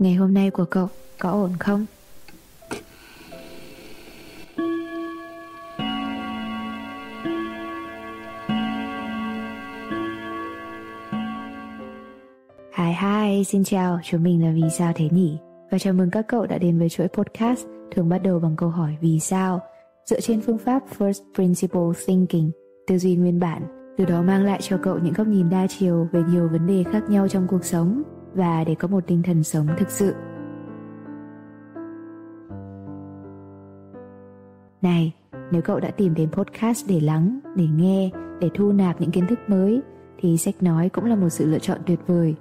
Ngày 0.00 0.14
hôm 0.14 0.34
nay 0.34 0.50
của 0.50 0.64
cậu 0.64 0.88
có 1.18 1.30
ổn 1.30 1.50
không? 1.58 1.86
Hi 12.76 12.92
hi, 13.02 13.44
xin 13.44 13.64
chào, 13.64 13.98
chúng 14.04 14.22
mình 14.22 14.44
là 14.44 14.52
Vì 14.54 14.70
Sao 14.78 14.92
Thế 14.96 15.08
Nhỉ? 15.10 15.38
Và 15.70 15.78
chào 15.78 15.92
mừng 15.92 16.10
các 16.10 16.24
cậu 16.28 16.46
đã 16.46 16.58
đến 16.58 16.78
với 16.78 16.88
chuỗi 16.88 17.08
podcast 17.08 17.66
thường 17.94 18.08
bắt 18.08 18.18
đầu 18.18 18.38
bằng 18.38 18.56
câu 18.56 18.68
hỏi 18.68 18.96
Vì 19.00 19.20
sao? 19.20 19.60
Dựa 20.06 20.20
trên 20.20 20.40
phương 20.40 20.58
pháp 20.58 20.82
First 20.98 21.22
Principle 21.34 22.04
Thinking, 22.06 22.50
tư 22.86 22.98
duy 22.98 23.16
nguyên 23.16 23.40
bản, 23.40 23.62
từ 23.98 24.04
đó 24.04 24.22
mang 24.22 24.44
lại 24.44 24.60
cho 24.62 24.78
cậu 24.82 24.98
những 24.98 25.14
góc 25.14 25.26
nhìn 25.26 25.50
đa 25.50 25.66
chiều 25.66 26.08
về 26.12 26.22
nhiều 26.28 26.48
vấn 26.48 26.66
đề 26.66 26.84
khác 26.92 27.02
nhau 27.08 27.28
trong 27.28 27.46
cuộc 27.50 27.64
sống 27.64 28.02
và 28.34 28.64
để 28.64 28.74
có 28.74 28.88
một 28.88 29.06
tinh 29.06 29.22
thần 29.22 29.42
sống 29.42 29.66
thực 29.78 29.90
sự. 29.90 30.14
Này, 34.82 35.14
nếu 35.50 35.62
cậu 35.62 35.80
đã 35.80 35.90
tìm 35.90 36.14
đến 36.14 36.30
podcast 36.32 36.88
để 36.88 37.00
lắng, 37.00 37.38
để 37.56 37.66
nghe, 37.74 38.10
để 38.40 38.50
thu 38.54 38.72
nạp 38.72 39.00
những 39.00 39.10
kiến 39.10 39.26
thức 39.26 39.38
mới 39.46 39.80
thì 40.18 40.36
sách 40.36 40.62
nói 40.62 40.88
cũng 40.88 41.04
là 41.04 41.16
một 41.16 41.28
sự 41.28 41.46
lựa 41.46 41.58
chọn 41.58 41.78
tuyệt 41.86 41.98
vời. 42.06 42.34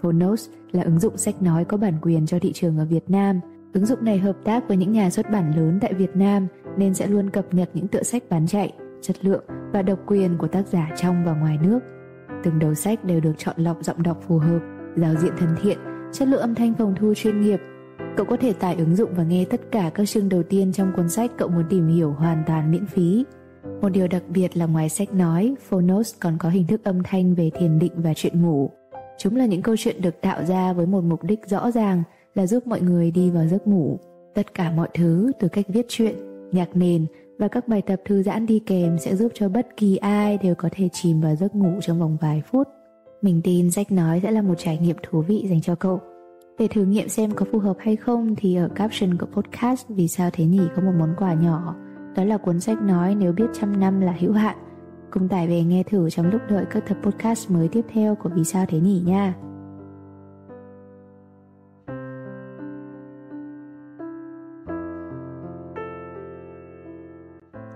Phonos 0.00 0.48
là 0.72 0.82
ứng 0.82 0.98
dụng 0.98 1.16
sách 1.16 1.42
nói 1.42 1.64
có 1.64 1.76
bản 1.76 1.94
quyền 2.02 2.26
cho 2.26 2.38
thị 2.38 2.52
trường 2.52 2.78
ở 2.78 2.84
Việt 2.84 3.10
Nam. 3.10 3.40
Ứng 3.72 3.86
dụng 3.86 4.04
này 4.04 4.18
hợp 4.18 4.36
tác 4.44 4.68
với 4.68 4.76
những 4.76 4.92
nhà 4.92 5.10
xuất 5.10 5.30
bản 5.30 5.56
lớn 5.56 5.78
tại 5.80 5.94
Việt 5.94 6.16
Nam 6.16 6.46
nên 6.76 6.94
sẽ 6.94 7.06
luôn 7.06 7.30
cập 7.30 7.54
nhật 7.54 7.70
những 7.74 7.88
tựa 7.88 8.02
sách 8.02 8.22
bán 8.30 8.46
chạy, 8.46 8.72
chất 9.02 9.24
lượng 9.24 9.44
và 9.72 9.82
độc 9.82 9.98
quyền 10.06 10.38
của 10.38 10.48
tác 10.48 10.66
giả 10.66 10.90
trong 10.96 11.24
và 11.24 11.32
ngoài 11.32 11.58
nước. 11.62 11.80
Từng 12.42 12.58
đầu 12.58 12.74
sách 12.74 13.04
đều 13.04 13.20
được 13.20 13.32
chọn 13.38 13.56
lọc 13.58 13.84
giọng 13.84 14.02
đọc 14.02 14.22
phù 14.26 14.38
hợp, 14.38 14.60
giao 14.96 15.14
diện 15.14 15.32
thân 15.38 15.48
thiện, 15.62 15.78
chất 16.12 16.28
lượng 16.28 16.40
âm 16.40 16.54
thanh 16.54 16.74
phòng 16.74 16.94
thu 16.98 17.14
chuyên 17.14 17.40
nghiệp. 17.40 17.60
Cậu 18.16 18.26
có 18.26 18.36
thể 18.36 18.52
tải 18.52 18.74
ứng 18.76 18.96
dụng 18.96 19.10
và 19.14 19.24
nghe 19.24 19.44
tất 19.44 19.60
cả 19.72 19.90
các 19.94 20.08
chương 20.08 20.28
đầu 20.28 20.42
tiên 20.42 20.72
trong 20.72 20.92
cuốn 20.96 21.08
sách 21.08 21.30
cậu 21.38 21.48
muốn 21.48 21.64
tìm 21.70 21.88
hiểu 21.88 22.12
hoàn 22.12 22.42
toàn 22.46 22.70
miễn 22.70 22.86
phí. 22.86 23.24
Một 23.82 23.88
điều 23.88 24.08
đặc 24.08 24.22
biệt 24.28 24.56
là 24.56 24.66
ngoài 24.66 24.88
sách 24.88 25.14
nói, 25.14 25.54
Phonos 25.68 26.14
còn 26.20 26.36
có 26.38 26.48
hình 26.48 26.66
thức 26.66 26.84
âm 26.84 27.02
thanh 27.02 27.34
về 27.34 27.50
thiền 27.58 27.78
định 27.78 27.92
và 27.96 28.14
chuyện 28.14 28.42
ngủ. 28.42 28.70
Chúng 29.18 29.36
là 29.36 29.46
những 29.46 29.62
câu 29.62 29.76
chuyện 29.78 30.02
được 30.02 30.20
tạo 30.20 30.44
ra 30.44 30.72
với 30.72 30.86
một 30.86 31.04
mục 31.04 31.22
đích 31.22 31.40
rõ 31.46 31.70
ràng 31.70 32.02
là 32.34 32.46
giúp 32.46 32.66
mọi 32.66 32.80
người 32.80 33.10
đi 33.10 33.30
vào 33.30 33.46
giấc 33.46 33.66
ngủ. 33.66 33.98
Tất 34.34 34.54
cả 34.54 34.70
mọi 34.70 34.88
thứ 34.94 35.32
từ 35.40 35.48
cách 35.48 35.66
viết 35.68 35.86
truyện, 35.88 36.14
nhạc 36.52 36.76
nền 36.76 37.06
và 37.38 37.48
các 37.48 37.68
bài 37.68 37.82
tập 37.82 38.00
thư 38.04 38.22
giãn 38.22 38.46
đi 38.46 38.58
kèm 38.58 38.98
sẽ 38.98 39.16
giúp 39.16 39.32
cho 39.34 39.48
bất 39.48 39.76
kỳ 39.76 39.96
ai 39.96 40.38
đều 40.38 40.54
có 40.54 40.68
thể 40.72 40.88
chìm 40.92 41.20
vào 41.20 41.36
giấc 41.36 41.54
ngủ 41.54 41.80
trong 41.80 41.98
vòng 41.98 42.16
vài 42.20 42.42
phút. 42.50 42.68
Mình 43.22 43.40
tin 43.44 43.70
sách 43.70 43.92
nói 43.92 44.20
sẽ 44.22 44.30
là 44.30 44.42
một 44.42 44.54
trải 44.58 44.78
nghiệm 44.78 44.96
thú 45.02 45.20
vị 45.20 45.46
dành 45.50 45.60
cho 45.60 45.74
cậu. 45.74 46.00
Để 46.58 46.68
thử 46.68 46.84
nghiệm 46.84 47.08
xem 47.08 47.30
có 47.30 47.46
phù 47.52 47.58
hợp 47.58 47.76
hay 47.78 47.96
không 47.96 48.34
thì 48.36 48.56
ở 48.56 48.68
caption 48.68 49.18
của 49.18 49.26
podcast 49.26 49.88
Vì 49.88 50.08
sao 50.08 50.30
thế 50.32 50.44
nhỉ 50.44 50.60
có 50.76 50.82
một 50.82 50.92
món 50.98 51.14
quà 51.18 51.34
nhỏ. 51.34 51.74
Đó 52.16 52.24
là 52.24 52.38
cuốn 52.38 52.60
sách 52.60 52.82
nói 52.82 53.14
nếu 53.14 53.32
biết 53.32 53.44
trăm 53.60 53.80
năm 53.80 54.00
là 54.00 54.16
hữu 54.20 54.32
hạn. 54.32 54.56
Cùng 55.10 55.28
tải 55.28 55.48
về 55.48 55.62
nghe 55.64 55.82
thử 55.82 56.10
trong 56.10 56.30
lúc 56.30 56.40
đợi 56.48 56.64
các 56.70 56.84
tập 56.88 56.98
podcast 57.02 57.50
mới 57.50 57.68
tiếp 57.68 57.84
theo 57.92 58.14
của 58.14 58.28
Vì 58.34 58.44
sao 58.44 58.64
thế 58.68 58.80
nhỉ 58.80 59.02
nha. 59.06 59.34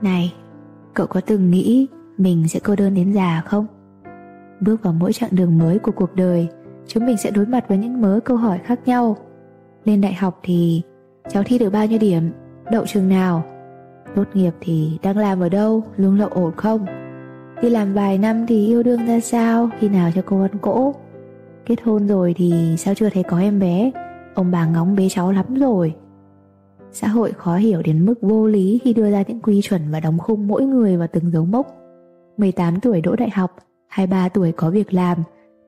Này, 0.03 0.35
cậu 0.95 1.07
có 1.07 1.21
từng 1.21 1.51
nghĩ 1.51 1.89
mình 2.19 2.49
sẽ 2.49 2.61
cô 2.65 2.77
đơn 2.77 2.95
đến 2.95 3.13
già 3.13 3.43
không? 3.47 3.74
Bước 4.65 4.83
vào 4.83 4.93
mỗi 4.93 5.13
chặng 5.13 5.31
đường 5.33 5.59
mới 5.59 5.79
của 5.79 5.93
cuộc 5.93 6.15
đời, 6.15 6.49
chúng 6.87 7.07
mình 7.07 7.17
sẽ 7.17 7.31
đối 7.31 7.47
mặt 7.47 7.65
với 7.69 7.79
những 7.79 8.01
mớ 8.01 8.21
câu 8.25 8.37
hỏi 8.37 8.59
khác 8.65 8.81
nhau. 8.87 9.17
Lên 9.85 10.01
đại 10.01 10.15
học 10.15 10.41
thì 10.43 10.83
cháu 11.29 11.43
thi 11.47 11.59
được 11.59 11.71
bao 11.71 11.87
nhiêu 11.87 11.99
điểm, 11.99 12.31
đậu 12.71 12.87
trường 12.87 13.09
nào? 13.09 13.45
Tốt 14.15 14.25
nghiệp 14.35 14.53
thì 14.61 14.99
đang 15.03 15.19
làm 15.19 15.41
ở 15.41 15.49
đâu, 15.49 15.83
lương 15.97 16.19
lậu 16.19 16.29
ổn 16.29 16.53
không? 16.57 16.87
Đi 17.63 17.71
làm 17.71 17.95
vài 17.95 18.19
năm 18.19 18.47
thì 18.47 18.67
yêu 18.67 18.83
đương 18.83 19.07
ra 19.07 19.21
sao, 19.21 19.71
khi 19.79 19.89
nào 19.89 20.11
cho 20.15 20.23
cô 20.27 20.41
ăn 20.41 20.59
cỗ? 20.61 20.95
Kết 21.67 21.83
hôn 21.83 22.07
rồi 22.07 22.35
thì 22.37 22.75
sao 22.79 22.95
chưa 22.95 23.11
thấy 23.11 23.23
có 23.23 23.39
em 23.39 23.59
bé, 23.59 23.91
ông 24.35 24.51
bà 24.51 24.67
ngóng 24.67 24.97
bế 24.97 25.09
cháu 25.11 25.33
lắm 25.33 25.55
rồi. 25.55 25.95
Xã 26.93 27.09
hội 27.09 27.33
khó 27.33 27.57
hiểu 27.57 27.83
đến 27.83 28.07
mức 28.07 28.15
vô 28.23 28.47
lý 28.47 28.81
khi 28.85 28.93
đưa 28.93 29.11
ra 29.11 29.23
những 29.29 29.41
quy 29.41 29.61
chuẩn 29.63 29.81
và 29.91 30.01
đóng 30.01 30.19
khung 30.19 30.47
mỗi 30.47 30.63
người 30.63 30.97
vào 30.97 31.09
từng 31.13 31.31
dấu 31.31 31.45
mốc. 31.45 31.67
18 32.37 32.81
tuổi 32.81 33.01
đỗ 33.01 33.17
đại 33.17 33.31
học, 33.31 33.57
23 33.95 34.29
tuổi 34.29 34.53
có 34.53 34.71
việc 34.71 34.95
làm, 34.95 35.19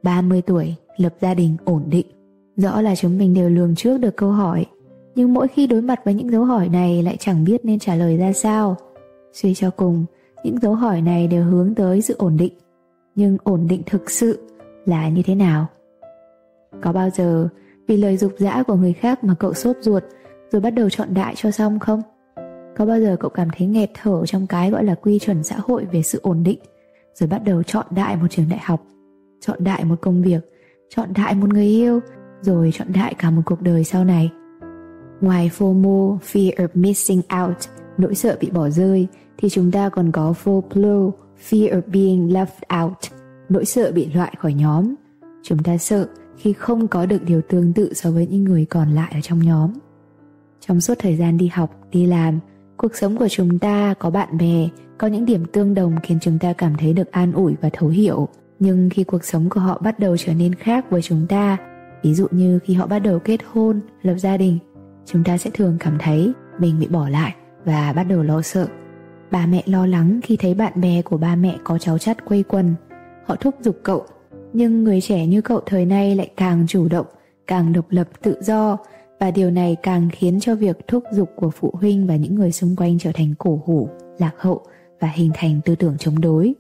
30 0.03 0.43
tuổi 0.43 0.75
lập 0.97 1.15
gia 1.21 1.35
đình 1.35 1.57
ổn 1.65 1.83
định. 1.89 2.07
Rõ 2.57 2.81
là 2.81 2.97
chúng 2.97 3.19
mình 3.19 3.35
đều 3.35 3.51
lường 3.51 3.75
trước 3.75 3.99
được 3.99 4.17
câu 4.17 4.31
hỏi, 4.31 4.67
nhưng 5.15 5.35
mỗi 5.35 5.49
khi 5.49 5.67
đối 5.67 5.83
mặt 5.83 6.01
với 6.05 6.15
những 6.15 6.31
dấu 6.31 6.45
hỏi 6.45 6.69
này 6.69 7.03
lại 7.03 7.17
chẳng 7.21 7.45
biết 7.45 7.65
nên 7.65 7.79
trả 7.79 7.95
lời 7.95 8.17
ra 8.17 8.33
sao. 8.33 8.77
Suy 9.33 9.55
cho 9.55 9.71
cùng, 9.71 10.05
những 10.45 10.59
dấu 10.59 10.75
hỏi 10.75 11.03
này 11.03 11.27
đều 11.27 11.45
hướng 11.45 11.75
tới 11.75 12.03
sự 12.03 12.15
ổn 12.19 12.37
định. 12.37 12.53
Nhưng 13.15 13.37
ổn 13.45 13.67
định 13.69 13.83
thực 13.87 14.11
sự 14.11 14.49
là 14.87 15.09
như 15.09 15.23
thế 15.23 15.35
nào? 15.35 15.67
Có 16.83 16.93
bao 16.93 17.11
giờ 17.11 17.49
vì 17.89 17.97
lời 17.97 18.17
dục 18.17 18.33
dã 18.39 18.63
của 18.67 18.75
người 18.75 18.93
khác 18.93 19.25
mà 19.25 19.35
cậu 19.35 19.55
sốt 19.55 19.77
ruột 19.81 20.03
rồi 20.51 20.61
bắt 20.61 20.71
đầu 20.71 20.91
chọn 20.91 21.15
đại 21.15 21.35
cho 21.37 21.51
xong 21.51 21.79
không? 21.79 22.03
Có 22.77 22.87
bao 22.87 23.01
giờ 23.01 23.17
cậu 23.21 23.31
cảm 23.31 23.49
thấy 23.57 23.67
nghẹt 23.67 23.91
thở 23.95 24.27
trong 24.27 24.47
cái 24.47 24.71
gọi 24.71 24.85
là 24.85 24.95
quy 24.95 25.19
chuẩn 25.19 25.43
xã 25.43 25.57
hội 25.59 25.85
về 25.85 26.03
sự 26.03 26.21
ổn 26.23 26.43
định 26.43 26.59
rồi 27.21 27.29
bắt 27.29 27.43
đầu 27.45 27.63
chọn 27.63 27.87
đại 27.91 28.17
một 28.17 28.27
trường 28.31 28.49
đại 28.49 28.61
học, 28.65 28.87
chọn 29.41 29.65
đại 29.65 29.85
một 29.85 30.01
công 30.01 30.23
việc, 30.23 30.41
chọn 30.89 31.09
đại 31.15 31.35
một 31.35 31.49
người 31.49 31.67
yêu, 31.67 32.01
rồi 32.41 32.71
chọn 32.75 32.93
đại 32.93 33.15
cả 33.15 33.31
một 33.31 33.43
cuộc 33.45 33.63
đời 33.63 33.85
sau 33.85 34.05
này. 34.05 34.31
Ngoài 35.21 35.51
FOMO, 35.59 36.19
Fear 36.19 36.53
of 36.53 36.69
Missing 36.75 37.23
Out, 37.43 37.57
nỗi 37.99 38.15
sợ 38.15 38.37
bị 38.41 38.51
bỏ 38.51 38.71
rơi, 38.71 39.07
thì 39.39 39.49
chúng 39.49 39.71
ta 39.71 39.89
còn 39.89 40.13
có 40.13 40.35
FOPLO, 40.45 41.11
Fear 41.49 41.71
of 41.71 41.83
Being 41.93 42.29
Left 42.29 42.85
Out, 42.85 42.99
nỗi 43.49 43.65
sợ 43.65 43.93
bị 43.93 44.13
loại 44.15 44.35
khỏi 44.39 44.55
nhóm. 44.55 44.95
Chúng 45.43 45.59
ta 45.59 45.79
sợ 45.79 46.09
khi 46.37 46.53
không 46.53 46.89
có 46.89 47.07
được 47.07 47.25
điều 47.25 47.41
tương 47.43 47.73
tự 47.73 47.95
so 47.95 48.11
với 48.11 48.27
những 48.27 48.45
người 48.45 48.67
còn 48.71 48.91
lại 48.91 49.13
ở 49.15 49.21
trong 49.23 49.39
nhóm. 49.39 49.73
Trong 50.61 50.81
suốt 50.81 50.95
thời 50.99 51.17
gian 51.17 51.39
đi 51.39 51.47
học, 51.47 51.71
đi 51.91 52.07
làm, 52.07 52.39
cuộc 52.77 52.97
sống 52.97 53.17
của 53.17 53.29
chúng 53.29 53.59
ta 53.59 53.95
có 53.99 54.11
bạn 54.11 54.39
bè, 54.39 54.69
có 54.99 55.07
những 55.07 55.25
điểm 55.25 55.45
tương 55.53 55.75
đồng 55.75 55.97
khiến 56.03 56.19
chúng 56.21 56.39
ta 56.39 56.53
cảm 56.53 56.75
thấy 56.79 56.93
được 56.93 57.13
an 57.13 57.33
ủi 57.33 57.55
và 57.61 57.69
thấu 57.73 57.89
hiểu. 57.89 58.29
Nhưng 58.59 58.91
khi 58.91 59.05
cuộc 59.05 59.25
sống 59.25 59.49
của 59.51 59.61
họ 59.61 59.79
bắt 59.79 59.99
đầu 59.99 60.17
trở 60.17 60.35
nên 60.35 60.55
khác 60.55 60.91
với 60.91 61.03
chúng 61.03 61.27
ta, 61.29 61.57
ví 62.03 62.15
dụ 62.15 62.27
như 62.31 62.59
khi 62.65 62.75
họ 62.75 62.87
bắt 62.87 62.99
đầu 62.99 63.19
kết 63.19 63.41
hôn, 63.53 63.81
lập 64.03 64.15
gia 64.15 64.37
đình, 64.37 64.59
chúng 65.07 65.25
ta 65.25 65.39
sẽ 65.39 65.51
thường 65.55 65.77
cảm 65.81 65.99
thấy 65.99 66.33
mình 66.59 66.79
bị 66.81 66.87
bỏ 66.87 67.09
lại 67.09 67.35
và 67.65 67.93
bắt 67.93 68.05
đầu 68.05 68.23
lo 68.23 68.43
sợ. 68.43 68.67
Bà 69.31 69.47
mẹ 69.47 69.63
lo 69.67 69.87
lắng 69.87 70.21
khi 70.23 70.37
thấy 70.37 70.55
bạn 70.55 70.81
bè 70.81 71.03
của 71.03 71.17
ba 71.17 71.37
mẹ 71.37 71.57
có 71.65 71.79
cháu 71.79 71.99
chắt 71.99 72.25
quây 72.25 72.43
quần. 72.43 72.75
Họ 73.27 73.37
thúc 73.37 73.55
giục 73.61 73.81
cậu, 73.83 74.07
nhưng 74.53 74.85
người 74.85 75.01
trẻ 75.01 75.27
như 75.27 75.41
cậu 75.41 75.61
thời 75.67 75.85
nay 75.85 76.17
lại 76.17 76.31
càng 76.37 76.67
chủ 76.69 76.89
động, 76.89 77.07
càng 77.47 77.73
độc 77.73 77.87
lập 77.91 78.09
tự 78.23 78.37
do, 78.41 78.79
và 79.21 79.31
điều 79.31 79.51
này 79.51 79.77
càng 79.83 80.09
khiến 80.13 80.41
cho 80.41 80.55
việc 80.55 80.89
thúc 80.89 81.05
giục 81.11 81.31
của 81.37 81.51
phụ 81.51 81.75
huynh 81.75 82.07
và 82.07 82.17
những 82.17 82.35
người 82.35 82.53
xung 82.53 82.77
quanh 82.77 82.99
trở 82.99 83.13
thành 83.15 83.35
cổ 83.39 83.63
hủ, 83.65 83.89
lạc 84.19 84.35
hậu 84.39 84.67
và 85.01 85.09
hình 85.09 85.31
thành 85.35 85.61
tư 85.65 85.75
tưởng 85.75 85.97
chống 85.99 86.21
đối. 86.21 86.55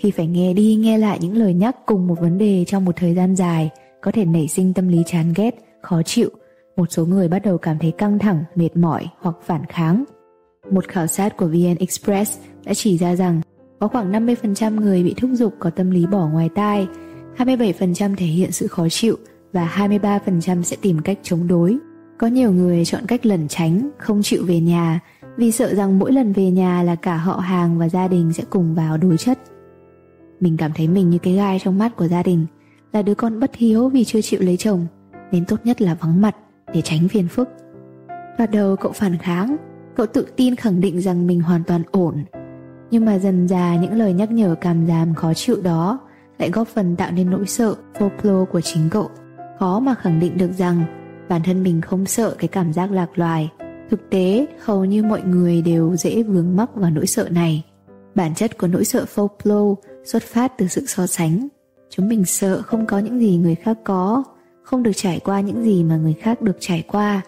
Khi 0.00 0.10
phải 0.10 0.26
nghe 0.26 0.54
đi 0.54 0.74
nghe 0.74 0.98
lại 0.98 1.18
những 1.20 1.36
lời 1.36 1.54
nhắc 1.54 1.76
cùng 1.86 2.06
một 2.06 2.20
vấn 2.20 2.38
đề 2.38 2.64
trong 2.64 2.84
một 2.84 2.96
thời 2.96 3.14
gian 3.14 3.36
dài, 3.36 3.70
có 4.00 4.10
thể 4.10 4.24
nảy 4.24 4.48
sinh 4.48 4.74
tâm 4.74 4.88
lý 4.88 5.02
chán 5.06 5.32
ghét, 5.36 5.54
khó 5.82 6.02
chịu. 6.02 6.30
Một 6.76 6.86
số 6.90 7.06
người 7.06 7.28
bắt 7.28 7.38
đầu 7.38 7.58
cảm 7.58 7.78
thấy 7.78 7.90
căng 7.90 8.18
thẳng, 8.18 8.44
mệt 8.54 8.76
mỏi 8.76 9.06
hoặc 9.18 9.36
phản 9.42 9.66
kháng. 9.66 10.04
Một 10.70 10.88
khảo 10.88 11.06
sát 11.06 11.36
của 11.36 11.46
VN 11.46 11.74
Express 11.78 12.38
đã 12.64 12.74
chỉ 12.74 12.98
ra 12.98 13.16
rằng 13.16 13.40
có 13.78 13.88
khoảng 13.88 14.12
50% 14.12 14.80
người 14.80 15.02
bị 15.02 15.14
thúc 15.20 15.30
giục 15.34 15.54
có 15.58 15.70
tâm 15.70 15.90
lý 15.90 16.06
bỏ 16.06 16.28
ngoài 16.28 16.48
tai, 16.54 16.88
27% 17.36 18.16
thể 18.16 18.26
hiện 18.26 18.52
sự 18.52 18.66
khó 18.66 18.88
chịu 18.88 19.16
và 19.52 19.88
23% 19.90 20.62
sẽ 20.62 20.76
tìm 20.80 20.98
cách 20.98 21.18
chống 21.22 21.48
đối. 21.48 21.78
Có 22.18 22.26
nhiều 22.26 22.52
người 22.52 22.84
chọn 22.84 23.06
cách 23.06 23.26
lẩn 23.26 23.48
tránh, 23.48 23.90
không 23.98 24.22
chịu 24.22 24.44
về 24.46 24.60
nhà 24.60 25.00
vì 25.36 25.52
sợ 25.52 25.74
rằng 25.74 25.98
mỗi 25.98 26.12
lần 26.12 26.32
về 26.32 26.50
nhà 26.50 26.82
là 26.82 26.94
cả 26.94 27.16
họ 27.16 27.36
hàng 27.36 27.78
và 27.78 27.88
gia 27.88 28.08
đình 28.08 28.32
sẽ 28.32 28.44
cùng 28.50 28.74
vào 28.74 28.96
đối 28.96 29.16
chất. 29.16 29.38
Mình 30.40 30.56
cảm 30.56 30.72
thấy 30.74 30.88
mình 30.88 31.10
như 31.10 31.18
cái 31.18 31.34
gai 31.34 31.58
trong 31.64 31.78
mắt 31.78 31.96
của 31.96 32.08
gia 32.08 32.22
đình, 32.22 32.46
là 32.92 33.02
đứa 33.02 33.14
con 33.14 33.40
bất 33.40 33.56
hiếu 33.56 33.88
vì 33.88 34.04
chưa 34.04 34.20
chịu 34.20 34.40
lấy 34.42 34.56
chồng, 34.56 34.86
nên 35.32 35.44
tốt 35.44 35.56
nhất 35.64 35.82
là 35.82 35.94
vắng 35.94 36.20
mặt 36.20 36.36
để 36.74 36.82
tránh 36.82 37.08
phiền 37.08 37.28
phức. 37.28 37.48
Thoạt 38.38 38.50
đầu 38.50 38.76
cậu 38.76 38.92
phản 38.92 39.18
kháng, 39.18 39.56
cậu 39.96 40.06
tự 40.06 40.26
tin 40.36 40.56
khẳng 40.56 40.80
định 40.80 41.00
rằng 41.00 41.26
mình 41.26 41.40
hoàn 41.40 41.64
toàn 41.64 41.82
ổn. 41.90 42.24
Nhưng 42.90 43.04
mà 43.04 43.18
dần 43.18 43.48
dà 43.48 43.76
những 43.76 43.92
lời 43.92 44.12
nhắc 44.12 44.30
nhở 44.30 44.54
cảm 44.60 44.86
giảm 44.86 45.14
khó 45.14 45.34
chịu 45.34 45.56
đó 45.62 45.98
lại 46.38 46.50
góp 46.50 46.68
phần 46.68 46.96
tạo 46.96 47.10
nên 47.12 47.30
nỗi 47.30 47.46
sợ 47.46 47.74
folklore 47.98 48.44
của 48.44 48.60
chính 48.60 48.88
cậu. 48.90 49.10
Khó 49.60 49.80
mà 49.80 49.94
khẳng 49.94 50.20
định 50.20 50.38
được 50.38 50.50
rằng 50.58 50.82
bản 51.28 51.42
thân 51.42 51.62
mình 51.62 51.80
không 51.80 52.06
sợ 52.06 52.34
cái 52.38 52.48
cảm 52.48 52.72
giác 52.72 52.90
lạc 52.90 53.18
loài. 53.18 53.50
Thực 53.90 54.10
tế, 54.10 54.46
hầu 54.60 54.84
như 54.84 55.02
mọi 55.02 55.22
người 55.22 55.62
đều 55.62 55.96
dễ 55.96 56.22
vướng 56.22 56.56
mắc 56.56 56.70
vào 56.74 56.90
nỗi 56.90 57.06
sợ 57.06 57.28
này. 57.30 57.64
Bản 58.14 58.34
chất 58.34 58.58
của 58.58 58.66
nỗi 58.66 58.84
sợ 58.84 59.06
folklore 59.14 59.74
xuất 60.04 60.22
phát 60.22 60.52
từ 60.58 60.68
sự 60.68 60.86
so 60.86 61.06
sánh. 61.06 61.48
Chúng 61.90 62.08
mình 62.08 62.24
sợ 62.24 62.62
không 62.62 62.86
có 62.86 62.98
những 62.98 63.20
gì 63.20 63.36
người 63.36 63.54
khác 63.54 63.78
có, 63.84 64.24
không 64.62 64.82
được 64.82 64.92
trải 64.94 65.20
qua 65.20 65.40
những 65.40 65.64
gì 65.64 65.84
mà 65.84 65.96
người 65.96 66.14
khác 66.14 66.42
được 66.42 66.56
trải 66.60 66.82
qua 66.88 67.20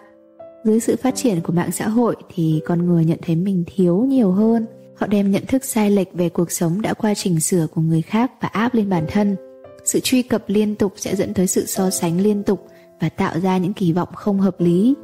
dưới 0.63 0.79
sự 0.79 0.95
phát 1.03 1.15
triển 1.15 1.41
của 1.41 1.53
mạng 1.53 1.71
xã 1.71 1.87
hội 1.87 2.15
thì 2.35 2.61
con 2.65 2.85
người 2.85 3.05
nhận 3.05 3.19
thấy 3.21 3.35
mình 3.35 3.63
thiếu 3.75 3.97
nhiều 3.97 4.31
hơn 4.31 4.65
họ 4.95 5.07
đem 5.07 5.31
nhận 5.31 5.45
thức 5.45 5.63
sai 5.63 5.91
lệch 5.91 6.13
về 6.13 6.29
cuộc 6.29 6.51
sống 6.51 6.81
đã 6.81 6.93
qua 6.93 7.13
chỉnh 7.13 7.39
sửa 7.39 7.67
của 7.67 7.81
người 7.81 8.01
khác 8.01 8.31
và 8.41 8.47
áp 8.47 8.73
lên 8.73 8.89
bản 8.89 9.05
thân 9.09 9.35
sự 9.85 9.99
truy 9.99 10.21
cập 10.21 10.43
liên 10.47 10.75
tục 10.75 10.93
sẽ 10.95 11.15
dẫn 11.15 11.33
tới 11.33 11.47
sự 11.47 11.65
so 11.65 11.89
sánh 11.89 12.21
liên 12.21 12.43
tục 12.43 12.67
và 12.99 13.09
tạo 13.09 13.39
ra 13.39 13.57
những 13.57 13.73
kỳ 13.73 13.91
vọng 13.91 14.09
không 14.13 14.39
hợp 14.39 14.55
lý 14.59 14.95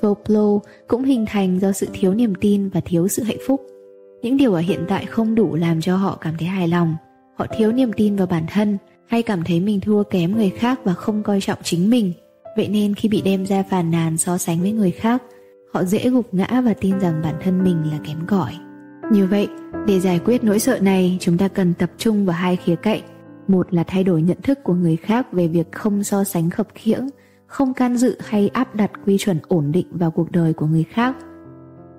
FOPLO 0.00 0.60
cũng 0.88 1.04
hình 1.04 1.26
thành 1.26 1.60
do 1.60 1.72
sự 1.72 1.86
thiếu 1.92 2.14
niềm 2.14 2.34
tin 2.34 2.68
và 2.68 2.80
thiếu 2.80 3.08
sự 3.08 3.22
hạnh 3.22 3.38
phúc. 3.46 3.66
Những 4.22 4.36
điều 4.36 4.54
ở 4.54 4.60
hiện 4.60 4.80
tại 4.88 5.06
không 5.06 5.34
đủ 5.34 5.54
làm 5.54 5.80
cho 5.80 5.96
họ 5.96 6.18
cảm 6.20 6.34
thấy 6.38 6.48
hài 6.48 6.68
lòng. 6.68 6.96
Họ 7.36 7.46
thiếu 7.56 7.72
niềm 7.72 7.92
tin 7.92 8.16
vào 8.16 8.26
bản 8.26 8.44
thân 8.52 8.78
hay 9.06 9.22
cảm 9.22 9.44
thấy 9.44 9.60
mình 9.60 9.80
thua 9.80 10.02
kém 10.02 10.36
người 10.36 10.50
khác 10.50 10.80
và 10.84 10.94
không 10.94 11.22
coi 11.22 11.40
trọng 11.40 11.58
chính 11.62 11.90
mình. 11.90 12.12
Vậy 12.56 12.68
nên 12.68 12.94
khi 12.94 13.08
bị 13.08 13.20
đem 13.20 13.46
ra 13.46 13.62
phàn 13.70 13.90
nàn 13.90 14.18
so 14.18 14.38
sánh 14.38 14.60
với 14.60 14.72
người 14.72 14.90
khác, 14.90 15.22
họ 15.72 15.84
dễ 15.84 16.10
gục 16.10 16.34
ngã 16.34 16.62
và 16.64 16.74
tin 16.74 17.00
rằng 17.00 17.20
bản 17.22 17.34
thân 17.42 17.64
mình 17.64 17.90
là 17.90 17.98
kém 18.06 18.26
cỏi. 18.26 18.52
Như 19.12 19.26
vậy, 19.26 19.48
để 19.86 20.00
giải 20.00 20.20
quyết 20.24 20.44
nỗi 20.44 20.58
sợ 20.58 20.78
này, 20.78 21.16
chúng 21.20 21.38
ta 21.38 21.48
cần 21.48 21.74
tập 21.74 21.90
trung 21.98 22.26
vào 22.26 22.36
hai 22.36 22.56
khía 22.56 22.76
cạnh. 22.76 23.00
Một 23.48 23.74
là 23.74 23.84
thay 23.86 24.04
đổi 24.04 24.22
nhận 24.22 24.38
thức 24.42 24.58
của 24.64 24.74
người 24.74 24.96
khác 24.96 25.32
về 25.32 25.48
việc 25.48 25.72
không 25.72 26.04
so 26.04 26.24
sánh 26.24 26.50
khập 26.50 26.68
khiễng, 26.74 27.08
không 27.46 27.74
can 27.74 27.96
dự 27.96 28.16
hay 28.24 28.48
áp 28.48 28.74
đặt 28.74 28.90
quy 29.06 29.18
chuẩn 29.18 29.38
ổn 29.48 29.72
định 29.72 29.86
vào 29.90 30.10
cuộc 30.10 30.32
đời 30.32 30.52
của 30.52 30.66
người 30.66 30.84
khác. 30.84 31.16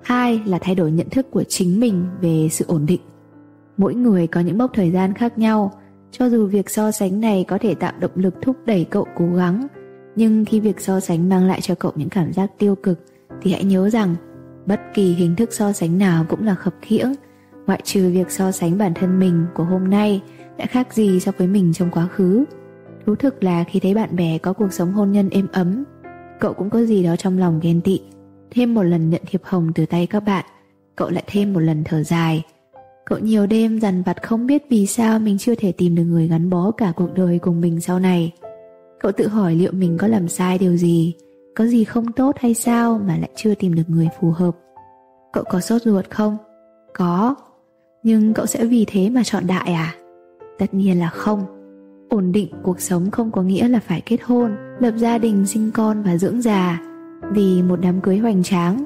Hai 0.02 0.42
là 0.46 0.58
thay 0.58 0.74
đổi 0.74 0.92
nhận 0.92 1.10
thức 1.10 1.30
của 1.30 1.44
chính 1.44 1.80
mình 1.80 2.06
về 2.20 2.48
sự 2.50 2.64
ổn 2.68 2.86
định. 2.86 3.00
Mỗi 3.76 3.94
người 3.94 4.26
có 4.26 4.40
những 4.40 4.58
mốc 4.58 4.70
thời 4.74 4.90
gian 4.90 5.14
khác 5.14 5.38
nhau. 5.38 5.72
Cho 6.10 6.28
dù 6.28 6.46
việc 6.46 6.70
so 6.70 6.90
sánh 6.90 7.20
này 7.20 7.44
có 7.48 7.58
thể 7.58 7.74
tạo 7.74 7.92
động 8.00 8.10
lực 8.14 8.34
thúc 8.42 8.56
đẩy 8.66 8.84
cậu 8.84 9.06
cố 9.16 9.26
gắng, 9.36 9.66
nhưng 10.16 10.44
khi 10.44 10.60
việc 10.60 10.80
so 10.80 11.00
sánh 11.00 11.28
mang 11.28 11.46
lại 11.46 11.60
cho 11.60 11.74
cậu 11.74 11.92
những 11.94 12.08
cảm 12.08 12.32
giác 12.32 12.50
tiêu 12.58 12.74
cực, 12.74 13.00
thì 13.42 13.52
hãy 13.52 13.64
nhớ 13.64 13.90
rằng 13.90 14.16
bất 14.66 14.80
kỳ 14.94 15.12
hình 15.12 15.36
thức 15.36 15.52
so 15.52 15.72
sánh 15.72 15.98
nào 15.98 16.24
cũng 16.28 16.46
là 16.46 16.54
khập 16.54 16.74
khiễng, 16.82 17.12
ngoại 17.66 17.80
trừ 17.84 18.10
việc 18.10 18.30
so 18.30 18.50
sánh 18.52 18.78
bản 18.78 18.94
thân 18.94 19.18
mình 19.18 19.46
của 19.54 19.64
hôm 19.64 19.90
nay 19.90 20.22
đã 20.60 20.66
khác 20.66 20.94
gì 20.94 21.20
so 21.20 21.32
với 21.38 21.46
mình 21.46 21.72
trong 21.72 21.90
quá 21.90 22.06
khứ 22.06 22.44
Thú 23.06 23.14
thực 23.14 23.44
là 23.44 23.64
khi 23.64 23.80
thấy 23.80 23.94
bạn 23.94 24.16
bè 24.16 24.38
có 24.38 24.52
cuộc 24.52 24.72
sống 24.72 24.92
hôn 24.92 25.12
nhân 25.12 25.30
êm 25.30 25.46
ấm, 25.52 25.84
cậu 26.40 26.52
cũng 26.52 26.70
có 26.70 26.82
gì 26.82 27.02
đó 27.02 27.16
trong 27.16 27.38
lòng 27.38 27.60
ghen 27.62 27.80
tị. 27.80 28.00
Thêm 28.50 28.74
một 28.74 28.82
lần 28.82 29.10
nhận 29.10 29.22
thiệp 29.26 29.40
hồng 29.44 29.72
từ 29.74 29.86
tay 29.86 30.06
các 30.06 30.20
bạn, 30.20 30.44
cậu 30.96 31.10
lại 31.10 31.24
thêm 31.26 31.52
một 31.52 31.60
lần 31.60 31.84
thở 31.84 32.02
dài. 32.02 32.42
Cậu 33.06 33.18
nhiều 33.18 33.46
đêm 33.46 33.80
dằn 33.80 34.02
vặt 34.02 34.22
không 34.22 34.46
biết 34.46 34.62
vì 34.70 34.86
sao 34.86 35.18
mình 35.18 35.38
chưa 35.38 35.54
thể 35.54 35.72
tìm 35.72 35.94
được 35.94 36.02
người 36.04 36.28
gắn 36.28 36.50
bó 36.50 36.70
cả 36.70 36.92
cuộc 36.96 37.14
đời 37.14 37.38
cùng 37.38 37.60
mình 37.60 37.80
sau 37.80 37.98
này. 37.98 38.32
Cậu 39.00 39.12
tự 39.12 39.28
hỏi 39.28 39.54
liệu 39.54 39.72
mình 39.72 39.98
có 39.98 40.06
làm 40.06 40.28
sai 40.28 40.58
điều 40.58 40.76
gì, 40.76 41.14
có 41.56 41.66
gì 41.66 41.84
không 41.84 42.12
tốt 42.12 42.36
hay 42.38 42.54
sao 42.54 43.00
mà 43.06 43.16
lại 43.16 43.30
chưa 43.36 43.54
tìm 43.54 43.74
được 43.74 43.88
người 43.88 44.08
phù 44.20 44.30
hợp. 44.30 44.56
Cậu 45.32 45.44
có 45.50 45.60
sốt 45.60 45.82
ruột 45.82 46.10
không? 46.10 46.36
Có. 46.94 47.34
Nhưng 48.02 48.34
cậu 48.34 48.46
sẽ 48.46 48.64
vì 48.64 48.84
thế 48.88 49.10
mà 49.10 49.22
chọn 49.24 49.46
đại 49.46 49.72
à? 49.72 49.99
Tất 50.60 50.74
nhiên 50.74 50.98
là 50.98 51.08
không. 51.08 51.44
Ổn 52.08 52.32
định 52.32 52.48
cuộc 52.62 52.80
sống 52.80 53.10
không 53.10 53.30
có 53.30 53.42
nghĩa 53.42 53.68
là 53.68 53.80
phải 53.80 54.00
kết 54.00 54.18
hôn, 54.22 54.56
lập 54.80 54.94
gia 54.96 55.18
đình, 55.18 55.46
sinh 55.46 55.70
con 55.74 56.02
và 56.02 56.16
dưỡng 56.16 56.42
già. 56.42 56.82
Vì 57.32 57.62
một 57.62 57.80
đám 57.82 58.00
cưới 58.00 58.18
hoành 58.18 58.42
tráng, 58.42 58.84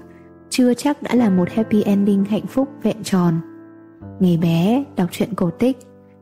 chưa 0.50 0.74
chắc 0.74 1.02
đã 1.02 1.14
là 1.14 1.30
một 1.30 1.50
happy 1.50 1.82
ending 1.82 2.24
hạnh 2.24 2.46
phúc 2.46 2.68
vẹn 2.82 3.02
tròn. 3.02 3.34
Ngày 4.20 4.38
bé, 4.42 4.84
đọc 4.96 5.08
truyện 5.12 5.34
cổ 5.34 5.50
tích, 5.50 5.76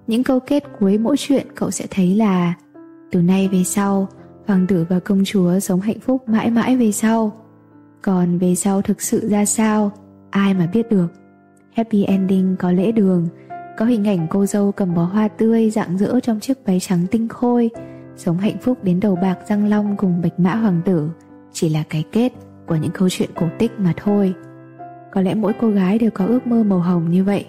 những 0.07 0.25
câu 0.25 0.41
kết 0.41 0.65
cuối 0.81 0.99
mỗi 0.99 1.17
chuyện 1.17 1.47
cậu 1.55 1.71
sẽ 1.71 1.87
thấy 1.91 2.17
là, 2.17 2.55
từ 3.11 3.23
nay 3.23 3.49
về 3.53 3.65
sau, 3.65 4.09
hoàng 4.47 4.67
tử 4.67 4.87
và 4.89 5.01
công 5.01 5.25
chúa 5.25 5.59
sống 5.59 5.81
hạnh 5.81 6.01
phúc 6.01 6.29
mãi 6.29 6.51
mãi 6.51 6.77
về 6.77 6.93
sau. 6.93 7.33
Còn 8.03 8.39
về 8.39 8.55
sau 8.55 8.83
thực 8.83 9.03
sự 9.03 9.29
ra 9.29 9.45
sao, 9.45 9.93
ai 10.31 10.55
mà 10.55 10.71
biết 10.73 10.91
được. 10.91 11.07
Happy 11.73 12.05
ending 12.05 12.57
có 12.59 12.73
lễ 12.73 12.93
đường 12.93 13.29
có 13.77 13.85
hình 13.85 14.09
ảnh 14.09 14.27
cô 14.31 14.47
dâu 14.47 14.73
cầm 14.73 14.95
bó 14.95 15.05
hoa 15.05 15.29
tươi 15.29 15.71
rạng 15.71 15.99
rỡ 15.99 16.21
trong 16.21 16.41
chiếc 16.41 16.59
váy 16.67 16.81
trắng 16.81 17.07
tinh 17.11 17.29
khôi, 17.29 17.71
sống 18.17 18.39
hạnh 18.39 18.57
phúc 18.61 18.85
đến 18.85 19.01
đầu 19.01 19.17
bạc 19.17 19.39
răng 19.49 19.69
long 19.69 19.97
cùng 19.97 20.23
bạch 20.23 20.41
mã 20.41 20.55
hoàng 20.55 20.81
tử. 20.85 21.11
Chỉ 21.53 21.69
là 21.69 21.85
cái 21.89 22.05
kết 22.13 22.33
của 22.67 22.77
những 22.77 22.91
câu 22.91 23.09
chuyện 23.09 23.31
cổ 23.35 23.47
tích 23.59 23.73
mà 23.79 23.93
thôi. 23.97 24.35
Có 25.13 25.21
lẽ 25.21 25.35
mỗi 25.35 25.53
cô 25.61 25.71
gái 25.71 25.99
đều 25.99 26.11
có 26.11 26.27
ước 26.27 26.47
mơ 26.47 26.63
màu 26.63 26.79
hồng 26.79 27.11
như 27.11 27.25
vậy. 27.25 27.47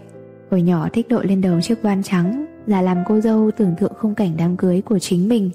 Hồi 0.52 0.62
nhỏ 0.62 0.88
thích 0.94 1.08
đội 1.10 1.28
lên 1.28 1.42
đầu 1.42 1.62
chiếc 1.62 1.82
van 1.82 2.04
trắng, 2.04 2.46
là 2.68 2.82
làm 2.82 2.98
cô 3.08 3.20
dâu 3.20 3.52
tưởng 3.58 3.76
tượng 3.80 3.94
khung 4.00 4.16
cảnh 4.16 4.32
đám 4.38 4.58
cưới 4.58 4.82
của 4.82 5.00
chính 5.00 5.30
mình. 5.30 5.52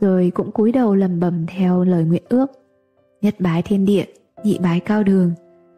Rồi 0.00 0.32
cũng 0.34 0.52
cúi 0.52 0.72
đầu 0.72 0.94
lầm 0.94 1.20
bầm 1.20 1.46
theo 1.46 1.84
lời 1.84 2.04
nguyện 2.04 2.22
ước. 2.28 2.46
Nhất 3.22 3.34
bái 3.38 3.62
thiên 3.62 3.84
địa, 3.84 4.04
nhị 4.44 4.58
bái 4.58 4.80
cao 4.80 5.02
đường. 5.02 5.32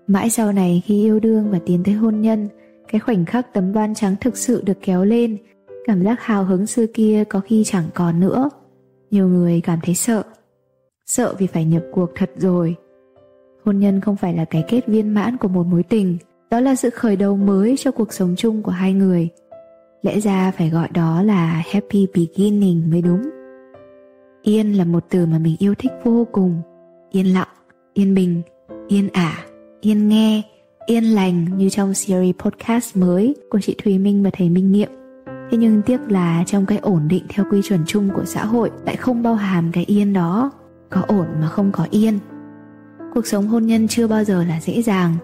Mãi 0.07 0.31
sau 0.31 0.53
này 0.53 0.83
khi 0.87 1.03
yêu 1.03 1.21
đương 1.21 1.51
và 1.51 1.59
tiến 1.67 1.83
tới 1.85 1.95
hôn 1.95 2.21
nhân 2.21 2.49
cái 2.93 3.01
khoảnh 3.01 3.25
khắc 3.25 3.55
tấm 3.55 3.73
van 3.73 3.95
trắng 3.95 4.17
thực 4.21 4.37
sự 4.37 4.63
được 4.67 4.79
kéo 4.83 5.05
lên, 5.05 5.37
cảm 5.87 6.03
giác 6.05 6.21
hào 6.21 6.45
hứng 6.45 6.67
xưa 6.67 6.87
kia 6.95 7.25
có 7.29 7.41
khi 7.41 7.65
chẳng 7.65 7.85
còn 7.95 8.21
nữa. 8.21 8.51
Nhiều 9.11 9.29
người 9.29 9.61
cảm 9.61 9.79
thấy 9.83 9.95
sợ. 9.95 10.23
Sợ 11.07 11.35
vì 11.39 11.47
phải 11.47 11.65
nhập 11.65 11.83
cuộc 11.93 12.11
thật 12.15 12.31
rồi. 12.37 12.77
Hôn 13.65 13.79
nhân 13.79 14.01
không 14.01 14.17
phải 14.17 14.35
là 14.35 14.45
cái 14.45 14.65
kết 14.69 14.87
viên 14.87 15.15
mãn 15.15 15.37
của 15.37 15.49
một 15.49 15.67
mối 15.67 15.83
tình, 15.83 16.19
đó 16.51 16.61
là 16.61 16.75
sự 16.75 16.91
khởi 16.91 17.17
đầu 17.17 17.37
mới 17.37 17.77
cho 17.79 17.91
cuộc 17.91 18.13
sống 18.13 18.35
chung 18.37 18.63
của 18.63 18.73
hai 18.73 18.93
người. 18.93 19.29
Lẽ 20.03 20.21
ra 20.21 20.51
phải 20.51 20.71
gọi 20.71 20.89
đó 20.95 21.23
là 21.23 21.63
happy 21.71 22.07
beginning 22.15 22.91
mới 22.91 23.03
đúng. 23.03 23.23
Yên 24.43 24.73
là 24.73 24.85
một 24.85 25.05
từ 25.11 25.27
mà 25.27 25.39
mình 25.39 25.57
yêu 25.59 25.75
thích 25.75 25.93
vô 26.05 26.27
cùng. 26.33 26.63
Yên 27.11 27.27
lặng, 27.27 27.49
yên 27.95 28.15
bình, 28.15 28.43
yên 28.89 29.09
ả, 29.13 29.45
yên 29.81 30.09
nghe 30.09 30.43
yên 30.91 31.05
lành 31.05 31.47
như 31.57 31.69
trong 31.69 31.95
series 31.95 32.37
podcast 32.39 32.97
mới 32.97 33.35
của 33.51 33.61
chị 33.61 33.75
Thùy 33.85 33.99
Minh 33.99 34.23
và 34.23 34.31
thầy 34.33 34.51
Minh 34.51 34.73
Niệm. 34.73 34.89
Thế 35.27 35.59
nhưng 35.59 35.83
tiếc 35.83 36.01
là 36.09 36.45
trong 36.47 36.67
cái 36.67 36.79
ổn 36.79 37.09
định 37.09 37.25
theo 37.29 37.47
quy 37.51 37.63
chuẩn 37.63 37.81
chung 37.87 38.11
của 38.15 38.25
xã 38.25 38.45
hội 38.45 38.71
lại 38.85 38.97
không 38.97 39.23
bao 39.23 39.35
hàm 39.35 39.73
cái 39.73 39.85
yên 39.85 40.13
đó, 40.13 40.51
có 40.91 41.03
ổn 41.09 41.27
mà 41.41 41.49
không 41.49 41.73
có 41.73 41.87
yên. 41.91 42.19
Cuộc 43.15 43.27
sống 43.27 43.47
hôn 43.47 43.67
nhân 43.67 43.89
chưa 43.89 44.07
bao 44.07 44.25
giờ 44.25 44.45
là 44.45 44.61
dễ 44.61 44.83
dàng. 44.83 45.17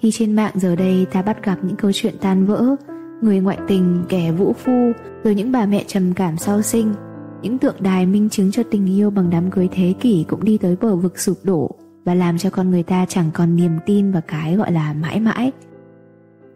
Khi 0.00 0.10
trên 0.10 0.32
mạng 0.32 0.52
giờ 0.54 0.76
đây 0.76 1.06
ta 1.12 1.22
bắt 1.22 1.44
gặp 1.44 1.58
những 1.62 1.76
câu 1.76 1.90
chuyện 1.94 2.14
tan 2.20 2.46
vỡ, 2.46 2.76
người 3.22 3.40
ngoại 3.40 3.58
tình, 3.68 4.04
kẻ 4.08 4.32
vũ 4.32 4.52
phu, 4.52 4.92
rồi 5.24 5.34
những 5.34 5.52
bà 5.52 5.66
mẹ 5.66 5.84
trầm 5.86 6.12
cảm 6.14 6.38
sau 6.38 6.62
sinh, 6.62 6.94
những 7.42 7.58
tượng 7.58 7.76
đài 7.80 8.06
minh 8.06 8.28
chứng 8.28 8.50
cho 8.50 8.62
tình 8.70 8.86
yêu 8.86 9.10
bằng 9.10 9.30
đám 9.30 9.50
cưới 9.50 9.68
thế 9.72 9.94
kỷ 10.00 10.24
cũng 10.28 10.44
đi 10.44 10.58
tới 10.58 10.76
bờ 10.80 10.96
vực 10.96 11.18
sụp 11.18 11.36
đổ 11.42 11.79
và 12.04 12.14
làm 12.14 12.38
cho 12.38 12.50
con 12.50 12.70
người 12.70 12.82
ta 12.82 13.06
chẳng 13.08 13.30
còn 13.34 13.56
niềm 13.56 13.72
tin 13.86 14.12
vào 14.12 14.22
cái 14.28 14.56
gọi 14.56 14.72
là 14.72 14.92
mãi 14.92 15.20
mãi. 15.20 15.52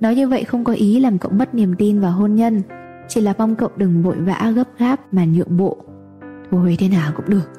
Nói 0.01 0.15
như 0.15 0.29
vậy 0.29 0.45
không 0.45 0.65
có 0.65 0.73
ý 0.73 1.01
làm 1.01 1.19
cậu 1.19 1.33
mất 1.33 1.55
niềm 1.55 1.75
tin 1.79 2.01
vào 2.01 2.13
hôn 2.13 2.35
nhân 2.35 2.63
chỉ 3.09 3.21
là 3.21 3.35
mong 3.39 3.57
cậu 3.57 3.69
đừng 3.77 4.03
vội 4.03 4.17
vã 4.17 4.53
gấp 4.57 4.69
gáp 4.79 5.15
mà 5.15 5.25
nhượng 5.25 5.57
bộ. 5.57 5.77
Thôi 6.51 6.77
thế 6.79 6.89
nào 6.89 7.13
cũng 7.17 7.29
được. 7.29 7.51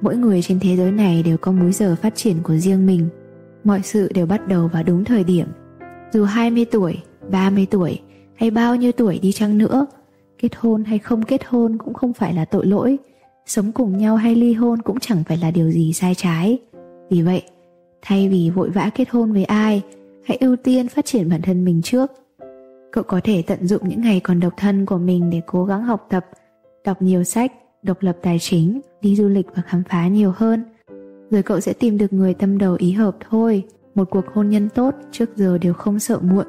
Mỗi 0.00 0.16
người 0.16 0.42
trên 0.42 0.60
thế 0.60 0.76
giới 0.76 0.92
này 0.92 1.22
đều 1.22 1.36
có 1.36 1.52
múi 1.52 1.72
giờ 1.72 1.96
phát 2.02 2.14
triển 2.14 2.36
của 2.42 2.56
riêng 2.56 2.86
mình. 2.86 3.08
Mọi 3.64 3.82
sự 3.82 4.12
đều 4.14 4.26
bắt 4.26 4.48
đầu 4.48 4.68
vào 4.68 4.82
đúng 4.82 5.04
thời 5.04 5.24
điểm. 5.24 5.46
Dù 6.12 6.24
20 6.24 6.64
tuổi, 6.64 6.98
30 7.30 7.66
tuổi 7.70 8.00
hay 8.34 8.50
bao 8.50 8.76
nhiêu 8.76 8.92
tuổi 8.92 9.18
đi 9.18 9.32
chăng 9.32 9.58
nữa 9.58 9.86
kết 10.42 10.56
hôn 10.56 10.84
hay 10.84 10.98
không 10.98 11.22
kết 11.22 11.44
hôn 11.46 11.78
cũng 11.78 11.94
không 11.94 12.12
phải 12.12 12.34
là 12.34 12.44
tội 12.44 12.66
lỗi. 12.66 12.98
Sống 13.46 13.72
cùng 13.72 13.98
nhau 13.98 14.16
hay 14.16 14.34
ly 14.34 14.52
hôn 14.52 14.82
cũng 14.82 15.00
chẳng 15.00 15.24
phải 15.24 15.36
là 15.36 15.50
điều 15.50 15.70
gì 15.70 15.92
sai 15.92 16.14
trái 16.14 16.58
vì 17.12 17.22
vậy, 17.22 17.42
thay 18.02 18.28
vì 18.28 18.50
vội 18.50 18.70
vã 18.70 18.90
kết 18.94 19.10
hôn 19.10 19.32
với 19.32 19.44
ai, 19.44 19.82
hãy 20.24 20.38
ưu 20.40 20.56
tiên 20.56 20.88
phát 20.88 21.04
triển 21.04 21.28
bản 21.28 21.42
thân 21.42 21.64
mình 21.64 21.82
trước. 21.82 22.10
Cậu 22.92 23.04
có 23.04 23.20
thể 23.24 23.42
tận 23.46 23.66
dụng 23.66 23.88
những 23.88 24.00
ngày 24.00 24.20
còn 24.20 24.40
độc 24.40 24.52
thân 24.56 24.86
của 24.86 24.98
mình 24.98 25.30
để 25.30 25.40
cố 25.46 25.64
gắng 25.64 25.82
học 25.82 26.06
tập, 26.10 26.26
đọc 26.84 27.02
nhiều 27.02 27.24
sách, 27.24 27.52
độc 27.82 28.02
lập 28.02 28.16
tài 28.22 28.38
chính, 28.38 28.80
đi 29.00 29.16
du 29.16 29.28
lịch 29.28 29.46
và 29.54 29.62
khám 29.62 29.82
phá 29.88 30.08
nhiều 30.08 30.32
hơn. 30.36 30.64
Rồi 31.30 31.42
cậu 31.42 31.60
sẽ 31.60 31.72
tìm 31.72 31.98
được 31.98 32.12
người 32.12 32.34
tâm 32.34 32.58
đầu 32.58 32.76
ý 32.78 32.92
hợp 32.92 33.16
thôi. 33.30 33.64
Một 33.94 34.10
cuộc 34.10 34.24
hôn 34.34 34.48
nhân 34.48 34.68
tốt 34.68 34.94
trước 35.10 35.36
giờ 35.36 35.58
đều 35.58 35.74
không 35.74 35.98
sợ 35.98 36.18
muộn, 36.22 36.46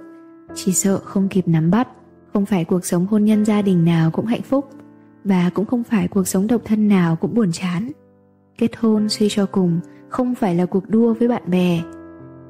chỉ 0.56 0.72
sợ 0.72 0.98
không 0.98 1.28
kịp 1.28 1.48
nắm 1.48 1.72
bắt. 1.72 1.88
Không 2.34 2.46
phải 2.46 2.66
cuộc 2.66 2.86
sống 2.86 3.08
hôn 3.08 3.26
nhân 3.26 3.46
gia 3.46 3.62
đình 3.62 3.86
nào 3.86 4.12
cũng 4.12 4.26
hạnh 4.26 4.42
phúc, 4.42 4.70
và 5.24 5.52
cũng 5.54 5.66
không 5.66 5.84
phải 5.84 6.08
cuộc 6.08 6.28
sống 6.28 6.48
độc 6.48 6.62
thân 6.66 6.88
nào 6.88 7.16
cũng 7.16 7.34
buồn 7.34 7.52
chán. 7.52 7.92
Kết 8.58 8.76
hôn 8.78 9.10
suy 9.10 9.28
cho 9.30 9.46
cùng 9.46 9.80
không 10.10 10.36
phải 10.36 10.56
là 10.56 10.66
cuộc 10.66 10.90
đua 10.90 11.14
với 11.14 11.28
bạn 11.28 11.44
bè. 11.48 11.82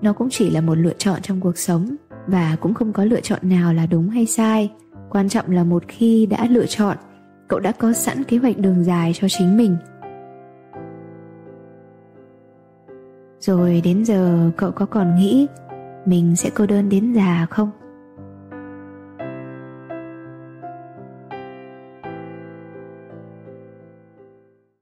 Nó 0.02 0.14
cũng 0.14 0.28
chỉ 0.32 0.50
là 0.50 0.62
một 0.62 0.76
lựa 0.76 0.94
chọn 0.98 1.22
trong 1.22 1.42
cuộc 1.42 1.58
sống 1.58 1.96
và 2.28 2.58
cũng 2.62 2.74
không 2.74 2.94
có 2.94 3.06
lựa 3.06 3.22
chọn 3.22 3.40
nào 3.42 3.74
là 3.74 3.86
đúng 3.86 4.10
hay 4.10 4.26
sai. 4.26 4.72
Quan 5.10 5.30
trọng 5.30 5.52
là 5.52 5.64
một 5.64 5.84
khi 5.88 6.26
đã 6.26 6.48
lựa 6.50 6.66
chọn, 6.66 6.98
cậu 7.48 7.60
đã 7.60 7.72
có 7.72 7.94
sẵn 7.94 8.24
kế 8.24 8.38
hoạch 8.38 8.58
đường 8.58 8.84
dài 8.84 9.12
cho 9.14 9.28
chính 9.30 9.58
mình. 9.58 9.78
Rồi 13.40 13.82
đến 13.84 14.06
giờ 14.06 14.52
cậu 14.58 14.72
có 14.72 14.86
còn 14.86 15.16
nghĩ 15.16 15.48
mình 16.06 16.36
sẽ 16.36 16.50
cô 16.50 16.66
đơn 16.66 16.90
đến 16.90 17.14
già 17.14 17.48
không? 17.50 17.72